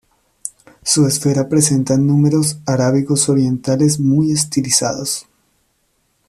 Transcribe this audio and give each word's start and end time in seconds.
Su 0.83 1.05
esfera 1.05 1.47
presenta 1.47 1.95
números 1.95 2.57
arábigos 2.65 3.29
orientales 3.29 3.99
muy 3.99 4.31
estilizados. 4.31 5.27